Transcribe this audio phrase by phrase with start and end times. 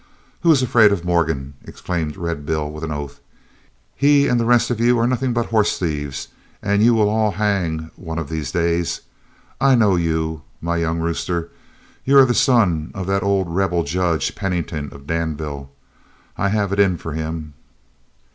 [0.41, 3.19] "Who is afraid of Morgan!" exclaimed Red Bill, with an oath.
[3.95, 6.29] "He and the rest of you are nuthin' but hoss thieves
[6.63, 9.01] an' yo' will all hang one of these days.
[9.61, 11.51] I know yo', my young rooster,
[12.03, 15.69] you air the son of that ole Rebil, Judge Pennington of Danville.
[16.35, 17.53] I hev it in fur him."